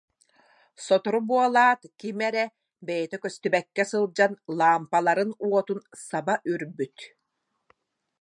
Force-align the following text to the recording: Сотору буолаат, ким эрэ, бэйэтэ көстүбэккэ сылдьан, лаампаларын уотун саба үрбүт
Сотору 0.85 1.19
буолаат, 1.29 1.81
ким 1.99 2.19
эрэ, 2.27 2.45
бэйэтэ 2.85 3.17
көстүбэккэ 3.23 3.83
сылдьан, 3.91 4.33
лаампаларын 4.59 5.31
уотун 5.47 5.79
саба 6.07 6.35
үрбүт 6.51 6.97